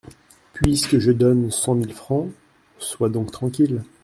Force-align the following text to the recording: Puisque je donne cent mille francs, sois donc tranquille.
Puisque 0.53 0.97
je 0.97 1.11
donne 1.11 1.51
cent 1.51 1.75
mille 1.75 1.93
francs, 1.93 2.27
sois 2.79 3.09
donc 3.09 3.31
tranquille. 3.31 3.83